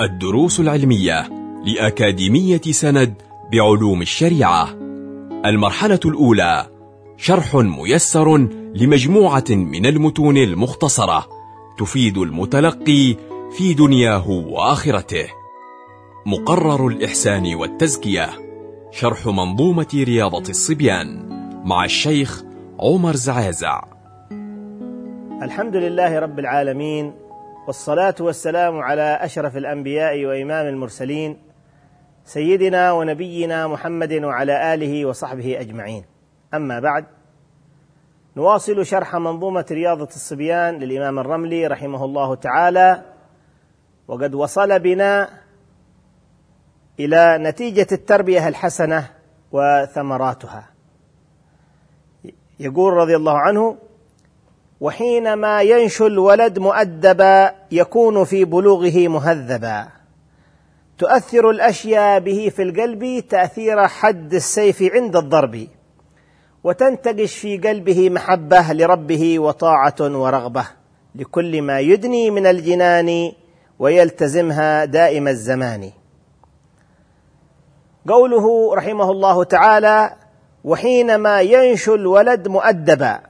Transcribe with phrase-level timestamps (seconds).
[0.00, 1.28] الدروس العلمية
[1.64, 3.14] لأكاديمية سند
[3.52, 4.68] بعلوم الشريعة.
[5.44, 6.66] المرحلة الأولى
[7.16, 8.36] شرح ميسر
[8.74, 11.26] لمجموعة من المتون المختصرة
[11.78, 13.16] تفيد المتلقي
[13.56, 15.26] في دنياه وآخرته.
[16.26, 18.28] مقرر الإحسان والتزكية
[18.90, 21.28] شرح منظومة رياضة الصبيان
[21.64, 22.44] مع الشيخ
[22.80, 23.84] عمر زعازع.
[25.42, 27.27] الحمد لله رب العالمين
[27.68, 31.38] والصلاة والسلام على أشرف الأنبياء وإمام المرسلين
[32.24, 36.04] سيدنا ونبينا محمد وعلى آله وصحبه أجمعين.
[36.54, 37.06] أما بعد
[38.36, 43.02] نواصل شرح منظومة رياضة الصبيان للإمام الرملي رحمه الله تعالى
[44.08, 45.28] وقد وصل بنا
[47.00, 49.10] إلى نتيجة التربية الحسنة
[49.52, 50.68] وثمراتها.
[52.60, 53.78] يقول رضي الله عنه
[54.80, 59.88] وحينما ينشو الولد مؤدبا يكون في بلوغه مهذبا.
[60.98, 65.66] تؤثر الأشياء به في القلب تأثير حد السيف عند الضرب
[66.64, 70.64] وتنتقش في قلبه محبة لربه وطاعة ورغبة
[71.14, 73.32] لكل ما يدني من الجنان
[73.78, 75.90] ويلتزمها دائم الزمان.
[78.08, 80.16] قوله رحمه الله تعالى
[80.64, 83.27] وحينما ينشو الولد مؤدبا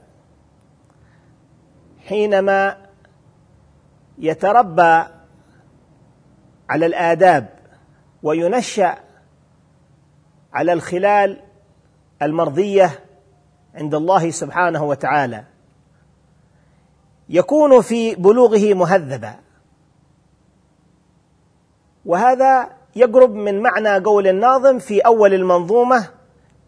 [2.09, 2.77] حينما
[4.17, 5.03] يتربى
[6.69, 7.49] على الآداب
[8.23, 8.97] وينشأ
[10.53, 11.41] على الخلال
[12.21, 12.99] المرضية
[13.75, 15.43] عند الله سبحانه وتعالى
[17.29, 19.35] يكون في بلوغه مهذبا.
[22.05, 26.09] وهذا يقرب من معنى قول الناظم في أول المنظومة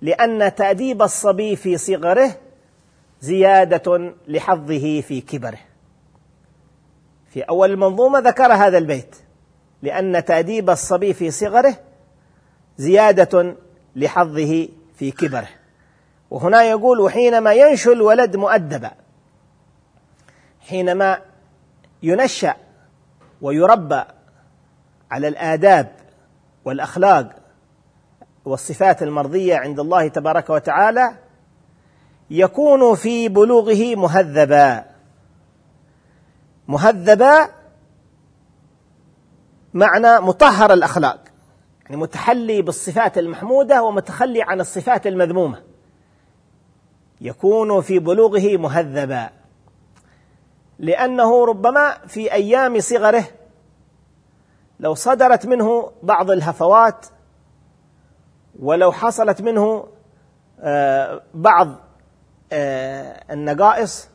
[0.02, 2.41] لأن تأديب الصبي في صغره
[3.22, 5.60] زيادة لحظه في كبره.
[7.30, 9.16] في أول المنظومة ذكر هذا البيت
[9.82, 11.76] لأن تأديب الصبي في صغره
[12.78, 13.56] زيادة
[13.96, 15.50] لحظه في كبره.
[16.32, 18.92] وهنا يقول وحينما ينشو الولد مؤدبا
[20.60, 21.22] حينما
[22.04, 22.56] ينشأ
[23.42, 24.04] ويربى
[25.12, 25.92] على الآداب
[26.66, 27.36] والأخلاق
[28.46, 31.14] والصفات المرضية عند الله تبارك وتعالى
[32.34, 34.86] يكون في بلوغه مهذبا.
[36.68, 37.50] مهذبا
[39.74, 41.24] معنى مطهر الأخلاق.
[41.84, 45.64] يعني متحلي بالصفات المحمودة ومتخلي عن الصفات المذمومة.
[47.22, 49.30] يكون في بلوغه مهذبا.
[50.80, 53.24] لأنه ربما في أيام صغره
[54.80, 57.06] لو صدرت منه بعض الهفوات
[58.60, 59.88] ولو حصلت منه
[61.34, 61.91] بعض
[62.52, 64.10] النقائص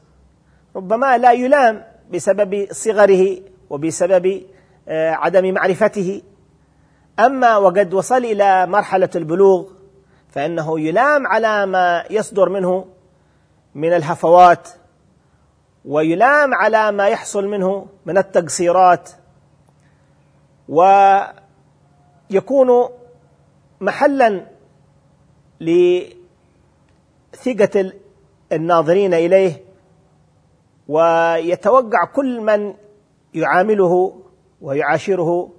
[0.76, 3.38] ربما لا يلام بسبب صغره
[3.70, 4.42] وبسبب
[4.88, 6.22] عدم معرفته.
[7.18, 9.70] أما وقد وصل إلى مرحلة البلوغ
[10.30, 12.86] فإنه يلام على ما يصدر منه
[13.74, 14.68] من الهفوات
[15.84, 19.10] ويلام على ما يحصل منه من التقصيرات
[20.68, 22.68] ويكون
[23.80, 24.46] محلا
[25.60, 26.16] لثقة
[28.52, 29.64] الناظرين إليه
[30.88, 32.74] ويتوقع كل من
[33.34, 34.20] يعامله
[34.60, 35.50] ويعاشره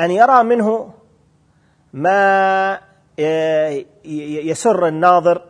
[0.00, 0.94] أن يرى منه
[1.92, 2.80] ما
[4.44, 5.44] يسر الناظر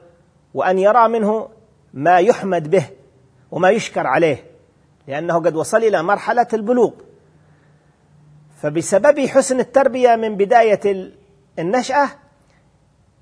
[0.55, 1.49] وأن يرى منه
[1.95, 2.87] ما يحمد به
[3.51, 4.45] وما يشكر عليه
[5.09, 6.91] لأنه قد وصل إلى مرحلة البلوغ.
[8.63, 11.13] فبسبب حسن التربية من بداية
[11.59, 12.09] النشأة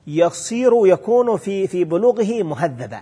[0.07, 3.01] يصير يكون في في بلوغه مهذبا.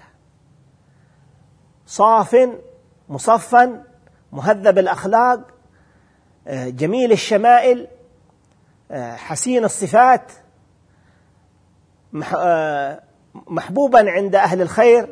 [1.87, 2.37] صاف
[3.09, 3.83] مصفا
[4.33, 5.41] مهذب الأخلاق
[6.51, 7.89] جميل الشمائل
[8.93, 10.33] حسين الصفات
[13.33, 15.09] محبوبا عند أهل الخير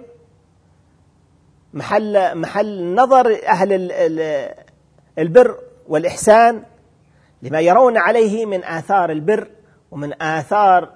[1.74, 3.92] محل محل نظر أهل
[5.18, 6.62] البر والإحسان
[7.42, 9.48] لما يرون عليه من آثار البر
[9.90, 10.92] ومن آثار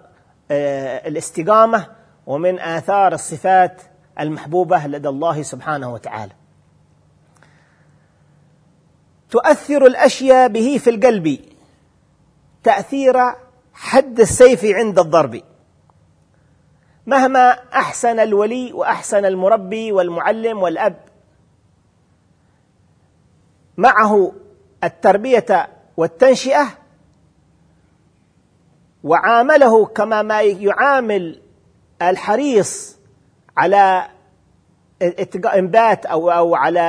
[1.06, 1.86] الاستقامة
[2.26, 3.82] ومن آثار الصفات.
[4.20, 6.32] المحبوبة لدى الله سبحانه وتعالى.
[9.30, 11.40] تؤثر الأشياء به في القلب.
[12.62, 13.16] تأثير
[13.74, 15.42] حد السيف عند الضرب.
[17.06, 20.96] مهما أحسن الولي وأحسن المربي والمعلم والأب
[23.76, 24.32] معه
[24.84, 26.68] التربية والتنشئة
[29.04, 31.42] وعامله كما ما يعامل
[32.02, 32.97] الحريص
[33.58, 34.08] على
[35.54, 36.80] انبات أو أو على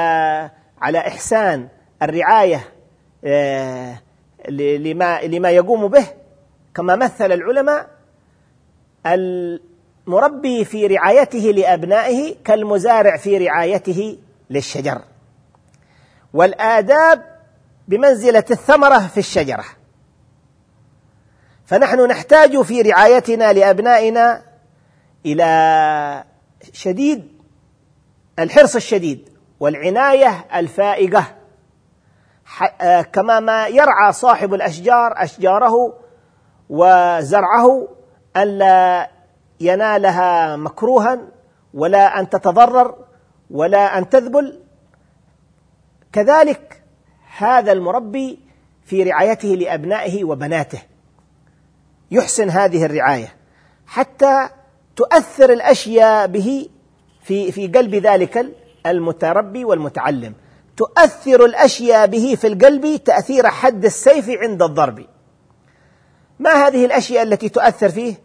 [0.81, 1.67] على إحسان
[2.01, 2.63] الرعاية
[4.49, 6.05] لما لما يقوم به.
[6.75, 7.87] كما مثل العلماء
[9.05, 14.17] المربي في رعايته لأبنائه كالمزارع في رعايته
[14.49, 15.01] للشجر.
[16.33, 17.39] والآداب
[17.87, 19.65] بمنزلة الثمرة في الشجرة.
[21.65, 24.41] فنحن نحتاج في رعايتنا لأبنائنا
[25.25, 26.23] إلى
[26.73, 27.39] شديد
[28.39, 29.29] الحرص الشديد
[29.59, 31.35] والعناية الفائقة.
[32.81, 35.93] آه، كما ما يرعى صاحب الأشجار أشجاره
[36.69, 37.87] وزرعه
[38.37, 39.09] ألا
[39.59, 41.19] ينالها مكروها
[41.73, 42.95] ولا أن تتضرر
[43.51, 44.59] ولا أن تذبل.
[46.13, 46.83] كذلك
[47.37, 48.39] هذا المربي
[48.85, 50.81] في رعايته لأبنائه وبناته.
[52.11, 53.35] يحسن هذه الرعاية
[53.87, 54.49] حتى
[54.99, 56.69] تؤثر الأشياء به
[57.23, 58.45] في في قلب ذلك
[58.85, 60.33] المتربي والمتعلم.
[60.77, 65.05] تؤثر الأشياء به في القلب تأثير حد السيف عند الضرب.
[66.39, 68.15] ما هذه الأشياء التي تؤثر فيه؟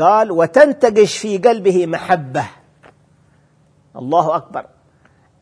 [0.00, 2.44] قال وتنتقش في قلبه محبة.
[3.96, 4.66] الله أكبر.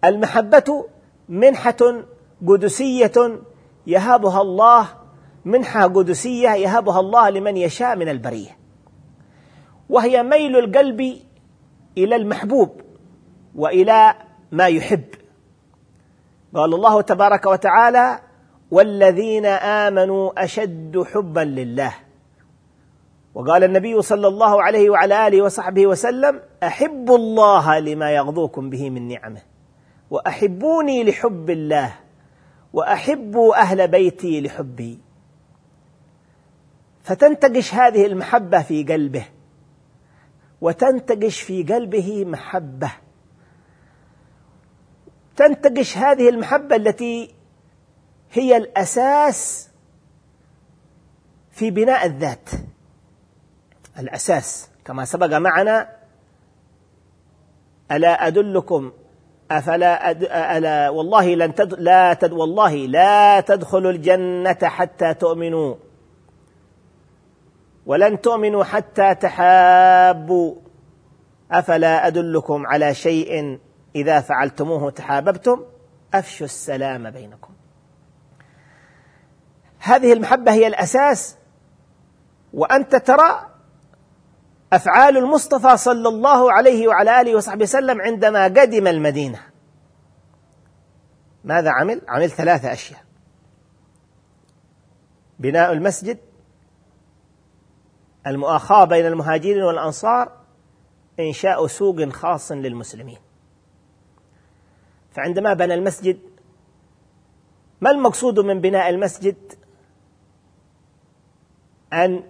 [0.04, 0.86] المحبة
[1.28, 2.04] منحة
[2.48, 3.40] قدسية
[3.86, 4.88] يهبها الله
[5.44, 8.63] منحة قدسية يهبها الله لمن يشاء من البرية.
[9.88, 11.00] وهي ميل القلب
[11.98, 12.81] إلى المحبوب
[13.54, 14.14] وإلى
[14.52, 15.04] ما يحب.
[16.54, 18.20] قال الله تبارك وتعالى
[18.70, 21.94] والذين آمنوا أشد حبا لله.
[23.34, 29.08] وقال النبي صلى الله عليه وعلى آله وصحبه وسلم أحبوا الله لما يغضوكم به من
[29.08, 29.42] نعمه
[30.10, 31.94] وأحبوني لحب الله
[32.72, 34.98] وأحبوا أهل بيتي لحبي.
[37.02, 39.25] فتنتقش هذه المحبة في قلبه.
[40.64, 42.93] وتنتقش في قلبه محبة.
[45.37, 47.34] تنتقش هذه المحبة التي
[48.32, 49.70] هي الأساس
[51.50, 52.50] في بناء الذات.
[53.99, 55.88] الأساس كما سبق معنا
[57.93, 58.93] ألا أدلكم؟
[59.50, 60.22] أفلا أد...
[60.25, 61.75] ألا والله لن تد...
[61.75, 62.32] لا تد...
[62.32, 65.75] والله لا تدخلوا الجنة حتى تؤمنوا.
[67.86, 70.54] ولن تؤمنوا حتى تحابوا.
[71.50, 73.58] أفلا أدلكم على شيء
[73.96, 75.64] إذا فعلتموه تحاببتم؟
[76.14, 77.54] أفشوا السلام بينكم.
[79.78, 81.36] هذه المحبة هي الأساس
[82.52, 83.50] وأنت ترى
[84.72, 89.40] أفعال المصطفى صلى الله عليه وعلى آله وصحبه وسلم عندما قدم المدينة.
[91.44, 93.00] ماذا عمل؟ عمل ثلاثة أشياء.
[95.38, 96.19] بناء المسجد
[98.26, 100.32] المؤاخاة بين المهاجرين والأنصار
[101.20, 103.18] إنشاء سوق خاص للمسلمين.
[105.12, 106.18] فعندما بنى المسجد
[107.80, 109.36] ما المقصود من بناء المسجد؟
[111.92, 112.22] أن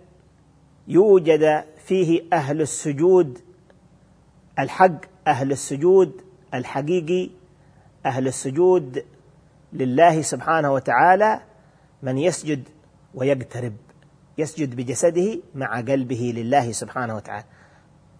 [0.88, 3.38] يوجد فيه أهل السجود
[4.58, 6.22] الحق أهل السجود
[6.54, 7.30] الحقيقي
[8.06, 9.04] أهل السجود
[9.72, 11.40] لله سبحانه وتعالى
[12.02, 12.68] من يسجد
[13.14, 13.76] ويقترب.
[14.38, 17.44] يسجد بجسده مع قلبه لله سبحانه وتعالى.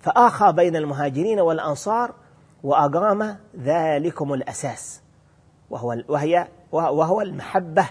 [0.00, 2.14] فآخى بين المهاجرين والأنصار
[2.62, 5.02] وأقام ذلكم الأساس
[5.70, 7.86] وهو وهي وهو المحبة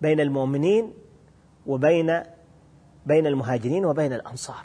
[0.00, 0.92] بين المؤمنين
[1.66, 2.22] وبين
[3.06, 4.64] بين المهاجرين وبين الأنصار.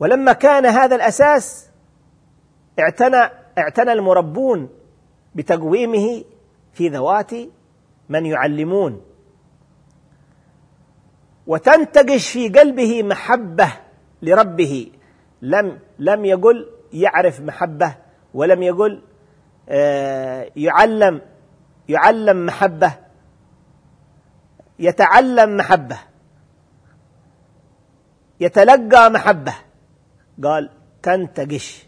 [0.00, 1.70] ولما كان هذا الأساس
[2.78, 4.68] اعتنى اعتنى المربون
[5.34, 6.24] بتقويمه
[6.72, 7.30] في ذوات
[8.08, 9.02] من يعلمون
[11.46, 13.72] وتنتقش في قلبه محبة
[14.22, 14.90] لربه.
[15.42, 17.96] لم لم يقل يعرف محبة
[18.34, 19.02] ولم يقل
[19.68, 21.20] آه، يعلم
[21.88, 22.92] يعلم محبة.
[24.78, 25.98] يتعلم محبة.
[28.40, 29.54] يتلقى محبة.
[30.44, 30.70] قال
[31.02, 31.86] تنتقش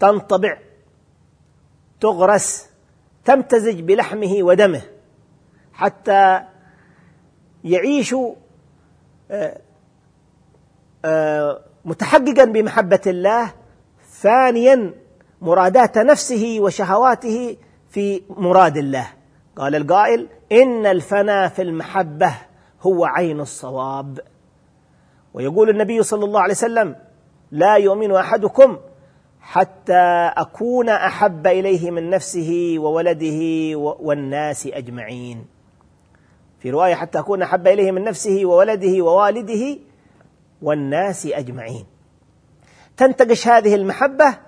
[0.00, 0.58] تنطبع.
[2.00, 2.70] تغرس.
[3.24, 4.82] تمتزج بلحمه ودمه.
[5.72, 6.44] حتى
[7.64, 8.14] يعيش
[9.30, 9.60] آه،
[11.04, 13.52] آه، متحققا بمحبة الله
[14.10, 14.94] ثانيا
[15.40, 17.56] مرادات نفسه وشهواته
[17.90, 19.06] في مراد الله.
[19.56, 22.34] قال القائل إن الفنا في المحبة
[22.82, 24.20] هو عين الصواب.
[25.34, 26.96] ويقول النبي صلى الله عليه وسلم
[27.50, 28.78] لا يؤمن أحدكم
[29.40, 33.40] حتى أكون أحب إليه من نفسه وولده
[33.78, 35.53] والناس أجمعين.
[36.64, 39.78] في رواية حتى أكون أحب إليه من نفسه وولده ووالده
[40.62, 41.86] والناس أجمعين.
[42.96, 44.38] تنتقش هذه المحبة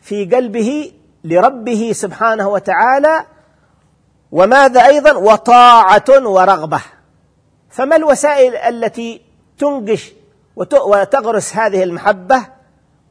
[0.00, 0.92] في قلبه
[1.24, 3.26] لربه سبحانه وتعالى
[4.32, 6.80] وماذا أيضا؟ وطاعة ورغبة.
[7.70, 9.22] فما الوسائل التي
[9.58, 10.12] تنقش
[10.56, 12.46] وتغرس هذه المحبة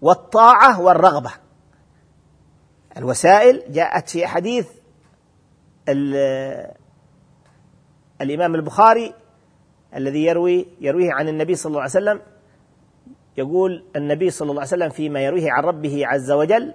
[0.02, 1.32] والطاعة والرغبة؟
[2.98, 4.68] الوسائل جاءت في حديث
[8.22, 9.14] الإمام البخاري
[9.96, 12.22] الذي يروي يرويه عن النبي صلى الله عليه وسلم
[13.38, 16.74] يقول النبي صلى الله عليه وسلم فيما يرويه عن ربه عز وجل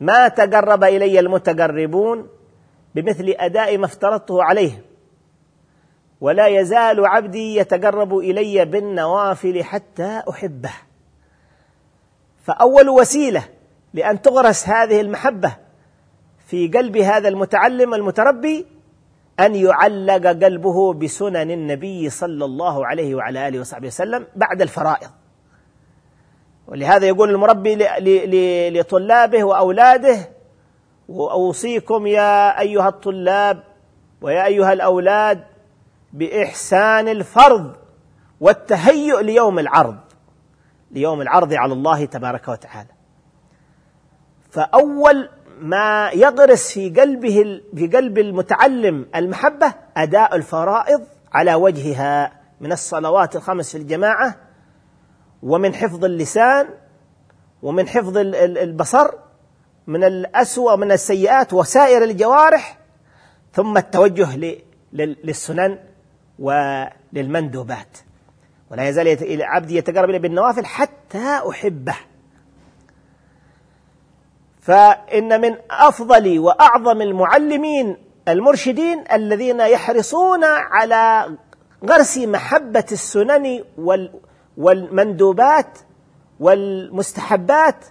[0.00, 2.28] ما تقرب إلي المتقربون
[2.94, 4.84] بمثل أداء ما افترضته عليه
[6.20, 10.72] ولا يزال عبدي يتقرب إلي بالنوافل حتى أحبه.
[12.42, 13.44] فأول وسيلة
[13.94, 15.56] لأن تغرس هذه المحبة
[16.46, 18.66] في قلب هذا المتعلم المتربي
[19.40, 25.10] أن يعلق قلبه بسنن النبي صلى الله عليه وعلى آله وصحبه وسلم بعد الفرائض.
[26.66, 27.76] ولهذا يقول المربي
[28.70, 30.28] لطلابه وأولاده
[31.08, 33.62] وأوصيكم يا أيها الطلاب
[34.20, 35.44] ويا أيها الأولاد
[36.12, 37.76] بإحسان الفرض
[38.40, 39.98] والتهيؤ ليوم العرض
[40.90, 42.88] ليوم العرض على الله تبارك وتعالى.
[44.50, 45.28] فأول
[45.60, 53.72] ما يغرس في قلبه في قلب المتعلم المحبة أداء الفرائض على وجهها من الصلوات الخمس
[53.72, 54.36] في الجماعة
[55.42, 56.68] ومن حفظ اللسان
[57.62, 59.10] ومن حفظ البصر
[59.86, 62.78] من الأسوأ من السيئات وسائر الجوارح
[63.52, 64.58] ثم التوجه
[64.92, 65.78] للسنن
[66.38, 67.98] وللمندوبات.
[68.70, 71.96] ولا يزال عبدي يتقرب إلي بالنوافل حتى أحبه.
[74.68, 77.96] فإن من أفضل وأعظم المعلمين
[78.28, 81.36] المرشدين الذين يحرصون على
[81.84, 83.64] غرس محبة السنن
[84.56, 85.78] والمندوبات
[86.40, 87.84] والمستحبات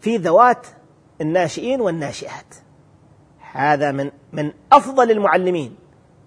[0.00, 0.66] في ذوات
[1.20, 2.54] الناشئين والناشئات.
[3.52, 5.76] هذا من من أفضل المعلمين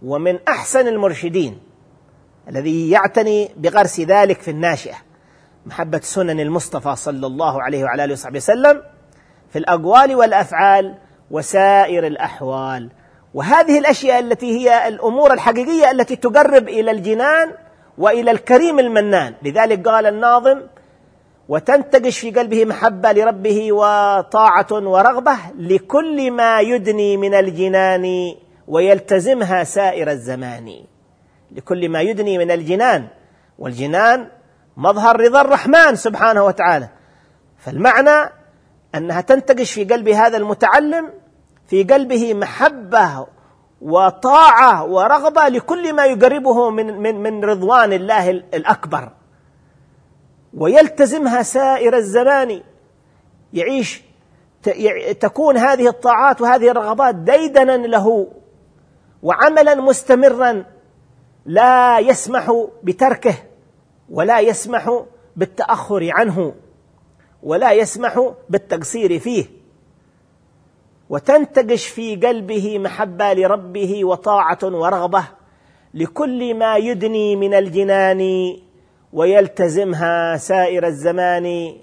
[0.06, 1.60] ومن أحسن المرشدين
[2.50, 4.96] الذي يعتني بغرس ذلك في الناشئة
[5.66, 8.93] محبة سنن المصطفى صلى الله عليه وعلى آله وصحبه وسلم.
[9.54, 10.96] في الأقوال والأفعال
[11.32, 12.90] وسائر الأحوال.
[13.34, 17.52] وهذه الأشياء التي هي الأمور الحقيقية التي تقرب إلى الجنان
[17.98, 19.34] وإلى الكريم المنان.
[19.44, 20.62] لذلك قال الناظم
[21.50, 28.36] وتنتقش في قلبه محبة لربه وطاعة ورغبة لكل ما يدني من الجنان
[28.68, 30.84] ويلتزمها سائر الزمان.
[31.52, 33.08] لكل ما يدني من الجنان.
[33.60, 34.28] والجنان
[34.78, 36.90] مظهر رضا الرحمن سبحانه وتعالى.
[37.58, 38.43] فالمعنى
[38.96, 41.10] أنها تنتقش في قلب هذا المتعلم
[41.68, 43.28] في قلبه محبة
[43.82, 49.10] وطاعة ورغبة لكل ما يقربه من من من رضوان الله الأكبر.
[50.54, 52.62] ويلتزمها سائر الزمان.
[53.54, 54.04] يعيش
[55.20, 58.28] تكون هذه الطاعات وهذه الرغبات ديدنا له
[59.24, 60.66] وعملا مستمرا
[61.46, 63.36] لا يسمح بتركه
[64.10, 65.04] ولا يسمح
[65.36, 66.54] بالتأخر عنه.
[67.44, 69.46] ولا يسمح بالتقصير فيه.
[71.10, 75.24] وتنتقش في قلبه محبة لربه وطاعة ورغبة
[75.94, 78.54] لكل ما يدني من الجنان
[79.14, 81.76] ويلتزمها سائر الزمان.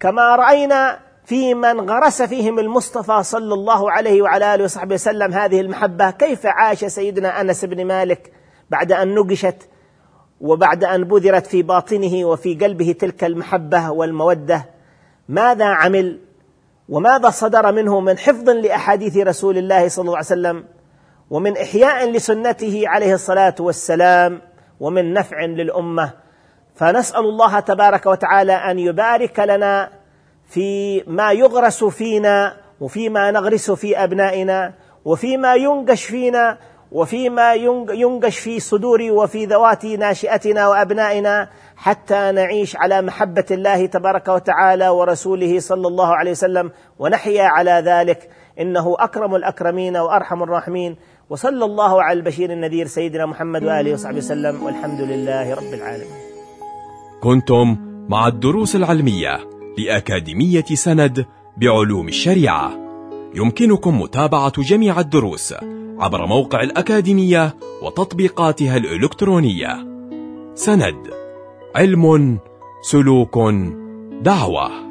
[0.00, 5.60] كما رأينا في من غرس فيهم المصطفى صلى الله عليه وعلى آله وصحبه وسلم هذه
[5.60, 6.10] المحبة.
[6.10, 8.32] كيف عاش سيدنا أنس بن مالك
[8.70, 9.68] بعد أن نقشت
[10.40, 14.66] وبعد أن بذرت في باطنه وفي قلبه تلك المحبة والمودة
[15.28, 16.18] ماذا عمل؟
[16.88, 20.64] وماذا صدر منه من حفظ لأحاديث رسول الله صلى الله عليه وسلم
[21.30, 24.40] ومن إحياء لسنته عليه الصلاة والسلام
[24.80, 26.12] ومن نفع للأمة؟
[26.74, 29.90] فنسأل الله تبارك وتعالى أن يبارك لنا
[30.46, 34.72] في ما يغرس فينا وفيما نغرس في أبنائنا
[35.04, 36.58] وفيما ينقش فينا
[36.92, 37.54] وفيما
[37.92, 45.60] ينقش في صدور وفي ذوات ناشئتنا وأبنائنا حتى نعيش على محبة الله تبارك وتعالى ورسوله
[45.60, 48.30] صلى الله عليه وسلم ونحيا على ذلك.
[48.60, 50.96] إنه أكرم الأكرمين وأرحم الراحمين.
[51.30, 54.62] وصلى الله على البشير النذير سيدنا محمد وآله وصحبه وسلم.
[54.62, 56.20] والحمد لله رب العالمين.
[57.22, 57.76] كنتم
[58.08, 59.38] مع الدروس العلمية
[59.78, 62.89] لأكاديمية سند بعلوم الشريعة.
[63.34, 65.54] يمكنكم متابعة جميع الدروس
[65.98, 69.86] عبر موقع الأكاديمية وتطبيقاتها الإلكترونية.
[70.54, 71.10] سند
[71.76, 72.38] علم
[72.82, 73.38] سلوك
[74.22, 74.89] دعوة.